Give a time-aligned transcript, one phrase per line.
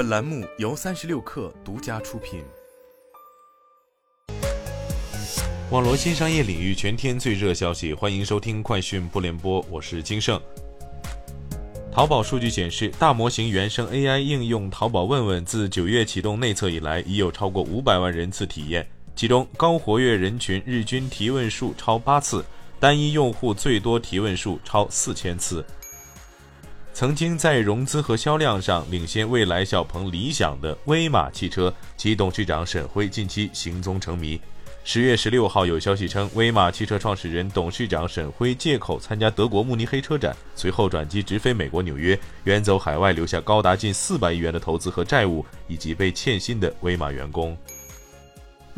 [0.00, 2.42] 本栏目由三十六氪独家出品。
[5.70, 10.40] 网罗新商业领域全天最热消息，欢迎收听快讯不联播，我是金盛。
[11.92, 22.42] 淘宝数据显示，大模型原生 AI 应用淘宝问问自九月启动内测以来，已有超过五百万人次体验，其中高活跃人群日均提问数超八次，
[22.78, 25.62] 单一用户最多提问数超四千次。
[27.00, 34.38] 曾经在融资和销量上领先蔚来、小鹏、理想的威马汽车，其董事长沈辉近期行踪成谜。
[34.84, 47.56] 十月十六号，有消息称，威马汽车创始人、董事长沈辉借口参加德国慕尼黑车展，随后转机直飞美国纽约，远走海外，留下高达近四百亿元的投资和债务，以及被欠薪的威马员工。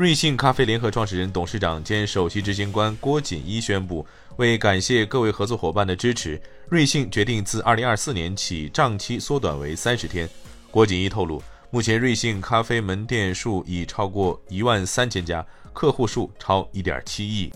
[0.02, 10.28] 瑞幸咖啡联合创始人、董事长兼首席执行官郭锦一宣布，为感谢各位合作伙伴的支持，瑞幸决定自二零二四年起账期缩短为三十天。
[10.72, 17.52] 郭锦一透露，目前瑞幸咖啡门店数已超过一万三千家，客户数超一点七亿。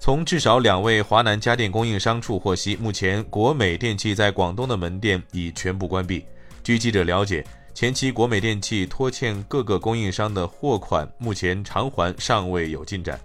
[0.00, 6.24] 从至少两位华南家电供应商处获悉，目前国美电器在广东的门店已全部关闭。
[6.64, 7.44] 据记者了解。
[7.76, 13.20] 前期国美电器拖欠各个供应商的货款，目前偿还尚未有进展。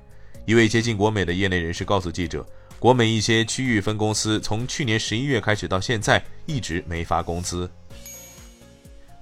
[0.45, 2.45] 一位接近国美的业内人士告诉记者，
[2.77, 7.71] 国美一些区域分公司从去年十一月开始到现在一直没发工资。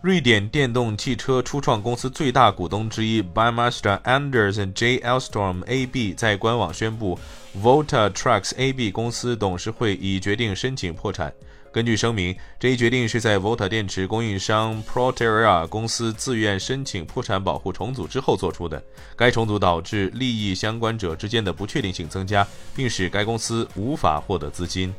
[0.01, 4.97] 瑞典电动汽车初创公司最大股东之一 Bymaster Anderson J.
[4.99, 7.19] Elstorm AB 在官网宣布
[7.61, 11.33] ，Volta Trucks AB 公司董事会已决定申请破产。
[11.73, 18.81] 根据声明，这一决定是在 Volta 电池供应商 Proterra 公司自愿申请破产保护重组之后做出的。
[19.17, 24.95] 该重组导致利益相关者之间的不确定性增加，并使该公司无法获得资金。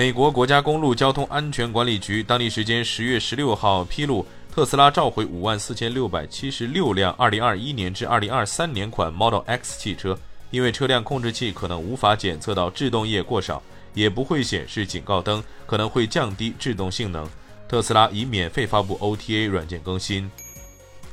[0.00, 10.18] 美国国家公路交通安全管理局当地时间十月十六号披露，特斯拉召回五万四千六百七十六辆二零二一年至二零二三年款 Model X 汽车，
[10.50, 13.62] 因为车辆控制器可能无法检测到制动液过少。
[13.92, 17.28] 也不会显示警告灯，可能会降低制动性能。
[17.68, 20.30] 特斯拉已免费发布 OTA 软件更新。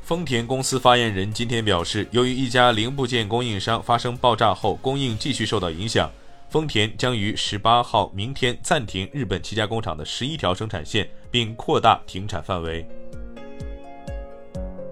[0.01, 6.09] 丰田公司发言人今天表示，由于一家零部件供应商发生爆炸后，供应继续受到影响，
[6.49, 12.87] 丰田将于十八号明天暂停日本七家工厂的十一条生产线，并扩大停产范围。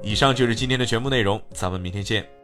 [0.04, 2.35] 以上就是今天的全部内容，咱们明天见。